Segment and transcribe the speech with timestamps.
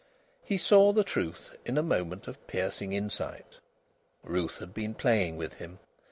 [0.43, 3.59] He saw the truth in a moment of piercing insight.
[4.23, 5.77] Ruth had been playing with him!